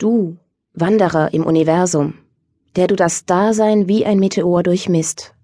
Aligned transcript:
Du, 0.00 0.38
Wanderer 0.72 1.34
im 1.34 1.44
Universum, 1.44 2.14
der 2.74 2.86
du 2.86 2.96
das 2.96 3.26
Dasein 3.26 3.86
wie 3.86 4.06
ein 4.06 4.18
Meteor 4.18 4.62
durchmisst, 4.62 5.34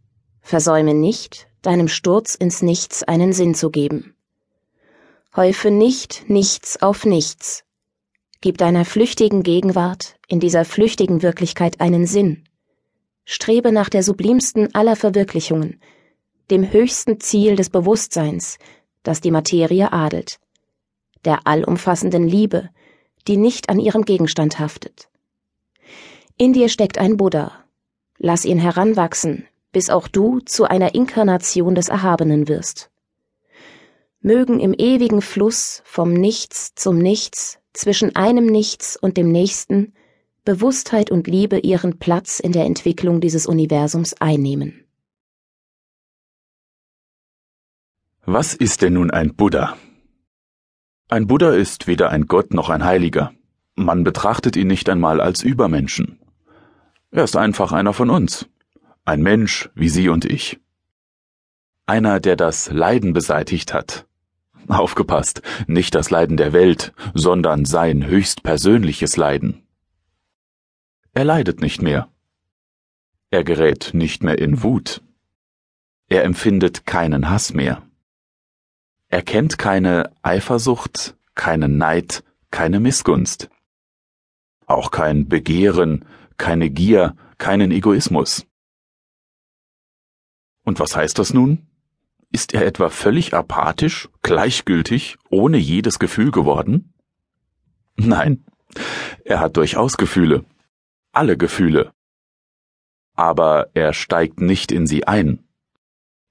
versäume 0.40 0.94
nicht, 0.94 1.46
deinem 1.60 1.88
Sturz 1.88 2.34
ins 2.34 2.62
Nichts 2.62 3.02
einen 3.02 3.34
Sinn 3.34 3.54
zu 3.54 3.68
geben. 3.68 4.14
Häufe 5.36 5.70
nicht 5.70 6.30
nichts 6.30 6.80
auf 6.80 7.04
nichts. 7.04 7.64
Gib 8.40 8.56
deiner 8.56 8.86
flüchtigen 8.86 9.42
Gegenwart 9.42 10.16
in 10.26 10.40
dieser 10.40 10.64
flüchtigen 10.64 11.20
Wirklichkeit 11.20 11.82
einen 11.82 12.06
Sinn. 12.06 12.44
Strebe 13.26 13.72
nach 13.72 13.90
der 13.90 14.02
sublimsten 14.02 14.74
aller 14.74 14.96
Verwirklichungen, 14.96 15.82
dem 16.50 16.72
höchsten 16.72 17.20
Ziel 17.20 17.56
des 17.56 17.68
Bewusstseins, 17.68 18.56
das 19.02 19.20
die 19.20 19.32
Materie 19.32 19.92
adelt, 19.92 20.38
der 21.26 21.46
allumfassenden 21.46 22.26
Liebe, 22.26 22.70
die 23.28 23.36
nicht 23.36 23.68
an 23.68 23.78
ihrem 23.78 24.04
Gegenstand 24.04 24.58
haftet. 24.58 25.08
In 26.36 26.52
dir 26.52 26.68
steckt 26.68 26.98
ein 26.98 27.16
Buddha. 27.16 27.52
Lass 28.18 28.44
ihn 28.44 28.58
heranwachsen, 28.58 29.46
bis 29.72 29.90
auch 29.90 30.08
du 30.08 30.40
zu 30.40 30.64
einer 30.64 30.94
Inkarnation 30.94 31.74
des 31.74 31.88
Erhabenen 31.88 32.48
wirst. 32.48 32.90
Mögen 34.20 34.58
im 34.60 34.74
ewigen 34.74 35.22
Fluss 35.22 35.82
vom 35.84 36.12
Nichts 36.12 36.74
zum 36.74 36.98
Nichts, 36.98 37.58
zwischen 37.72 38.16
einem 38.16 38.46
Nichts 38.46 38.96
und 38.96 39.16
dem 39.16 39.30
nächsten, 39.30 39.92
Bewusstheit 40.44 41.10
und 41.10 41.26
Liebe 41.26 41.58
ihren 41.58 41.98
Platz 41.98 42.40
in 42.40 42.52
der 42.52 42.64
Entwicklung 42.64 43.20
dieses 43.20 43.46
Universums 43.46 44.14
einnehmen. 44.20 44.84
Was 48.24 48.54
ist 48.54 48.82
denn 48.82 48.94
nun 48.94 49.10
ein 49.10 49.34
Buddha? 49.34 49.76
Ein 51.08 51.28
Buddha 51.28 51.52
ist 51.52 51.86
weder 51.86 52.10
ein 52.10 52.26
Gott 52.26 52.52
noch 52.52 52.68
ein 52.68 52.84
Heiliger. 52.84 53.32
Man 53.76 54.02
betrachtet 54.02 54.56
ihn 54.56 54.66
nicht 54.66 54.88
einmal 54.88 55.20
als 55.20 55.44
Übermenschen. 55.44 56.18
Er 57.12 57.22
ist 57.22 57.36
einfach 57.36 57.70
einer 57.70 57.92
von 57.92 58.10
uns. 58.10 58.48
Ein 59.04 59.22
Mensch 59.22 59.70
wie 59.76 59.88
Sie 59.88 60.08
und 60.08 60.24
ich. 60.24 60.58
Einer, 61.86 62.18
der 62.18 62.34
das 62.34 62.72
Leiden 62.72 63.12
beseitigt 63.12 63.72
hat. 63.72 64.04
Aufgepasst, 64.66 65.42
nicht 65.68 65.94
das 65.94 66.10
Leiden 66.10 66.36
der 66.36 66.52
Welt, 66.52 66.92
sondern 67.14 67.66
sein 67.66 68.04
höchstpersönliches 68.04 69.16
Leiden. 69.16 69.62
Er 71.14 71.24
leidet 71.24 71.60
nicht 71.60 71.82
mehr. 71.82 72.08
Er 73.30 73.44
gerät 73.44 73.90
nicht 73.92 74.24
mehr 74.24 74.38
in 74.38 74.64
Wut. 74.64 75.02
Er 76.08 76.24
empfindet 76.24 76.84
keinen 76.84 77.30
Hass 77.30 77.54
mehr. 77.54 77.85
Er 79.16 79.22
kennt 79.22 79.56
keine 79.56 80.12
Eifersucht, 80.20 81.16
keinen 81.34 81.78
Neid, 81.78 82.22
keine 82.50 82.80
Missgunst. 82.80 83.48
Auch 84.66 84.90
kein 84.90 85.26
Begehren, 85.26 86.04
keine 86.36 86.68
Gier, 86.68 87.16
keinen 87.38 87.70
Egoismus. 87.70 88.46
Und 90.66 90.80
was 90.80 90.94
heißt 90.94 91.18
das 91.18 91.32
nun? 91.32 91.66
Ist 92.30 92.52
er 92.52 92.66
etwa 92.66 92.90
völlig 92.90 93.32
apathisch, 93.32 94.10
gleichgültig, 94.20 95.16
ohne 95.30 95.56
jedes 95.56 95.98
Gefühl 95.98 96.30
geworden? 96.30 96.92
Nein, 97.96 98.44
er 99.24 99.40
hat 99.40 99.56
durchaus 99.56 99.96
Gefühle, 99.96 100.44
alle 101.12 101.38
Gefühle. 101.38 101.90
Aber 103.14 103.70
er 103.72 103.94
steigt 103.94 104.42
nicht 104.42 104.70
in 104.72 104.86
sie 104.86 105.06
ein. 105.06 105.42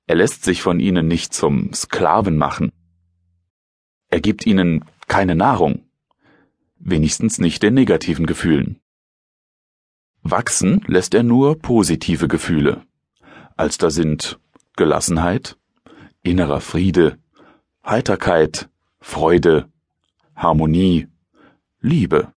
Er 0.05 0.17
lässt 0.17 0.43
sich 0.43 0.61
von 0.61 0.79
ihnen 0.79 1.07
nicht 1.07 1.33
zum 1.33 1.73
Sklaven 1.73 2.37
machen. 2.37 2.71
Er 4.15 4.21
gibt 4.21 4.45
ihnen 4.47 4.85
keine 5.09 5.35
Nahrung, 5.35 5.83
wenigstens 6.77 7.37
nicht 7.37 7.61
den 7.63 7.73
negativen 7.73 8.25
Gefühlen. 8.25 8.79
Wachsen 10.23 10.85
lässt 10.87 11.13
er 11.13 11.23
nur 11.23 11.59
positive 11.59 12.29
Gefühle. 12.29 12.83
Als 13.57 13.77
da 13.77 13.89
sind 13.89 14.39
Gelassenheit, 14.77 15.57
innerer 16.23 16.61
Friede, 16.61 17.17
Heiterkeit, 17.85 18.69
Freude, 19.01 19.67
Harmonie, 20.33 21.09
Liebe. 21.81 22.31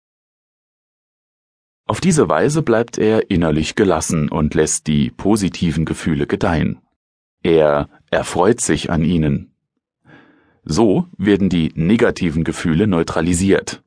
Auf 1.85 2.01
diese 2.01 2.27
Weise 2.27 2.63
bleibt 2.63 2.97
er 2.97 3.29
innerlich 3.29 3.75
gelassen 3.75 4.29
und 4.29 4.55
lässt 4.55 4.87
die 4.87 5.11
positiven 5.11 5.85
Gefühle 5.85 6.25
gedeihen. 6.25 6.81
Er 7.43 7.87
erfreut 8.09 8.61
sich 8.61 8.89
an 8.89 9.03
ihnen. 9.03 9.53
So 10.69 11.07
werden 11.17 11.47
die 11.47 11.71
negativen 11.75 12.43
Gefühle 12.43 12.87
neutralisiert. 12.87 13.81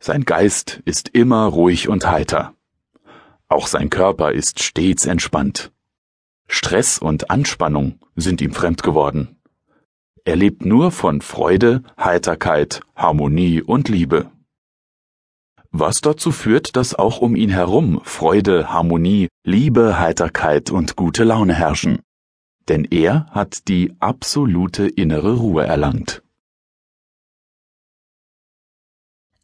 Sein 0.00 0.24
Geist 0.24 0.82
ist 0.84 1.10
immer 1.10 1.46
ruhig 1.46 1.88
und 1.88 2.10
heiter. 2.10 2.54
Auch 3.46 3.68
sein 3.68 3.88
Körper 3.88 4.32
ist 4.32 4.64
stets 4.64 5.06
entspannt. 5.06 5.70
Stress 6.48 6.98
und 6.98 7.30
Anspannung 7.30 8.00
sind 8.16 8.40
ihm 8.40 8.52
fremd 8.52 8.82
geworden. 8.82 9.36
Er 10.24 10.34
lebt 10.34 10.64
nur 10.64 10.90
von 10.90 11.20
Freude, 11.20 11.84
Heiterkeit, 11.96 12.80
Harmonie 12.96 13.62
und 13.62 13.88
Liebe. 13.88 14.32
Was 15.70 16.00
dazu 16.00 16.32
führt, 16.32 16.74
dass 16.74 16.96
auch 16.96 17.20
um 17.20 17.36
ihn 17.36 17.50
herum 17.50 18.00
Freude, 18.02 18.72
Harmonie, 18.72 19.28
Liebe, 19.44 20.00
Heiterkeit 20.00 20.72
und 20.72 20.96
gute 20.96 21.22
Laune 21.22 21.54
herrschen 21.54 22.00
denn 22.68 22.84
er 22.84 23.26
hat 23.30 23.68
die 23.68 23.94
absolute 24.00 24.86
innere 24.86 25.36
Ruhe 25.36 25.64
erlangt. 25.64 26.22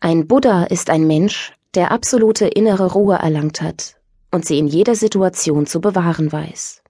Ein 0.01 0.27
Buddha 0.27 0.65
ist 0.65 0.89
ein 0.89 1.07
Mensch, 1.07 1.53
der 1.75 1.91
absolute 1.91 2.47
innere 2.47 2.93
Ruhe 2.93 3.17
erlangt 3.17 3.61
hat 3.61 4.01
und 4.31 4.45
sie 4.45 4.59
in 4.59 4.67
jeder 4.67 4.95
Situation 4.95 5.67
zu 5.67 5.81
bewahren 5.81 6.33
weiß. 6.33 6.83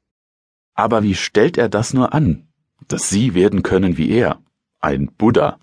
Aber 0.74 1.02
wie 1.02 1.14
stellt 1.14 1.58
er 1.58 1.68
das 1.68 1.92
nur 1.92 2.14
an, 2.14 2.48
dass 2.88 3.10
Sie 3.10 3.34
werden 3.34 3.62
können 3.62 3.96
wie 3.96 4.10
er, 4.10 4.42
ein 4.80 5.12
Buddha? 5.12 5.58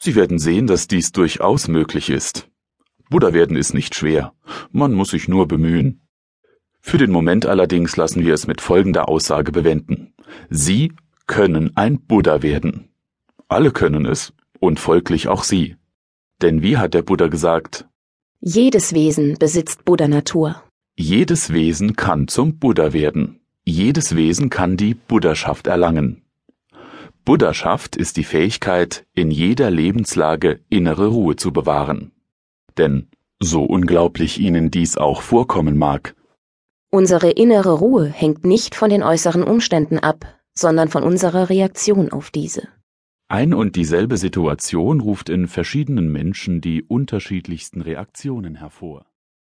Sie 0.00 0.14
werden 0.14 0.38
sehen, 0.38 0.66
dass 0.66 0.88
dies 0.88 1.12
durchaus 1.12 1.68
möglich 1.68 2.10
ist. 2.10 2.48
Buddha 3.10 3.32
werden 3.32 3.56
ist 3.56 3.74
nicht 3.74 3.94
schwer, 3.94 4.34
man 4.72 4.92
muss 4.92 5.10
sich 5.10 5.28
nur 5.28 5.46
bemühen. 5.48 6.07
Für 6.88 6.96
den 6.96 7.10
Moment 7.10 7.44
allerdings 7.44 7.98
lassen 7.98 8.24
wir 8.24 8.32
es 8.32 8.46
mit 8.46 8.62
folgender 8.62 9.10
Aussage 9.10 9.52
bewenden. 9.52 10.14
Sie 10.48 10.94
können 11.26 11.76
ein 11.76 12.00
Buddha 12.00 12.42
werden. 12.42 12.88
Alle 13.46 13.72
können 13.72 14.06
es, 14.06 14.32
und 14.58 14.80
folglich 14.80 15.28
auch 15.28 15.44
Sie. 15.44 15.76
Denn 16.40 16.62
wie 16.62 16.78
hat 16.78 16.94
der 16.94 17.02
Buddha 17.02 17.26
gesagt? 17.26 17.86
Jedes 18.40 18.94
Wesen 18.94 19.36
besitzt 19.38 19.84
Buddha-Natur. 19.84 20.62
Jedes 20.96 21.52
Wesen 21.52 21.94
kann 21.94 22.26
zum 22.26 22.58
Buddha 22.58 22.94
werden. 22.94 23.40
Jedes 23.66 24.16
Wesen 24.16 24.48
kann 24.48 24.78
die 24.78 24.94
Buddhaschaft 24.94 25.66
erlangen. 25.66 26.22
Buddhaschaft 27.26 27.96
ist 27.96 28.16
die 28.16 28.24
Fähigkeit, 28.24 29.04
in 29.12 29.30
jeder 29.30 29.70
Lebenslage 29.70 30.60
innere 30.70 31.08
Ruhe 31.08 31.36
zu 31.36 31.52
bewahren. 31.52 32.12
Denn, 32.78 33.08
so 33.40 33.62
unglaublich 33.62 34.40
Ihnen 34.40 34.70
dies 34.70 34.96
auch 34.96 35.20
vorkommen 35.20 35.76
mag, 35.76 36.14
Unsere 36.90 37.30
innere 37.30 37.72
Ruhe 37.72 38.06
hängt 38.06 38.46
nicht 38.46 38.74
von 38.74 38.88
den 38.88 39.02
äußeren 39.02 39.42
Umständen 39.42 39.98
ab, 39.98 40.24
sondern 40.54 40.88
von 40.88 41.02
unserer 41.02 41.50
Reaktion 41.50 42.10
auf 42.10 42.30
diese. 42.30 42.68
Ein 43.28 43.52
und 43.52 43.76
dieselbe 43.76 44.16
Situation 44.16 45.00
ruft 45.00 45.28
in 45.28 45.48
verschiedenen 45.48 46.10
Menschen 46.10 46.62
die 46.62 46.82
unterschiedlichsten 46.82 47.82
Reaktionen 47.82 48.54
hervor. 48.54 49.04